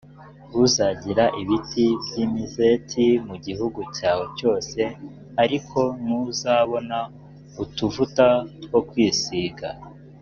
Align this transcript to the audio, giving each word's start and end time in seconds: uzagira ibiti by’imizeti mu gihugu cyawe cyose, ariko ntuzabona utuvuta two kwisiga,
uzagira 0.63 1.23
ibiti 1.41 1.85
by’imizeti 2.05 3.05
mu 3.27 3.35
gihugu 3.45 3.79
cyawe 3.95 4.25
cyose, 4.37 4.79
ariko 5.43 5.79
ntuzabona 6.03 6.99
utuvuta 7.63 8.27
two 8.61 8.79
kwisiga, 8.89 9.67